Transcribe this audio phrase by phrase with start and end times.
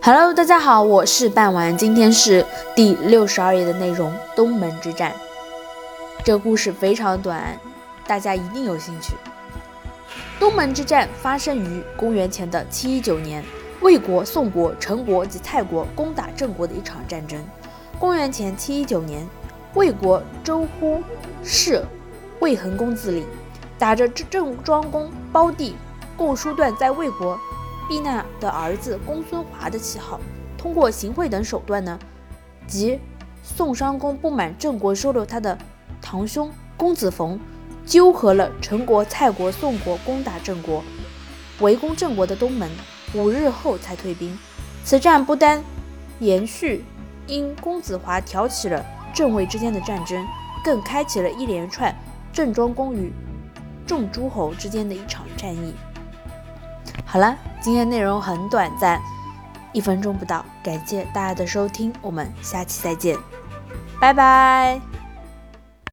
[0.00, 5.12] Hello，大家好，我是半丸，今天是第六十二页的内容——东门之战。
[6.24, 7.58] 这个故事非常短，
[8.06, 9.14] 大家一定有兴趣。
[10.38, 13.44] 东门之战发生于公元前的七一九年，
[13.80, 17.44] 魏国、宋国、陈国及蔡国攻打郑国的一场战争。
[17.98, 19.26] 公元前七一九年，
[19.74, 21.02] 魏国周乎
[21.42, 21.84] 氏
[22.38, 23.26] 魏桓公自立，
[23.78, 25.74] 打着郑庄公胞弟
[26.16, 27.38] 共叔段在魏国。
[27.88, 30.20] 避难的儿子公孙华的旗号，
[30.58, 31.98] 通过行贿等手段呢，
[32.66, 33.00] 即
[33.42, 35.56] 宋襄公不满郑国收留他的
[36.02, 37.40] 堂兄公子冯，
[37.86, 40.84] 纠合了陈国、蔡国、宋国攻打郑国，
[41.60, 42.70] 围攻郑国的东门，
[43.14, 44.38] 五日后才退兵。
[44.84, 45.64] 此战不单
[46.20, 46.84] 延续
[47.26, 48.84] 因公子华挑起了
[49.14, 50.22] 郑魏之间的战争，
[50.62, 51.94] 更开启了一连串
[52.32, 53.10] 郑庄公与
[53.86, 55.72] 众诸侯之间的一场战役。
[57.10, 59.00] 好了，今天内容很短暂，
[59.72, 60.44] 一分钟不到。
[60.62, 63.16] 感谢大家的收听，我们下期再见，
[63.98, 64.97] 拜拜。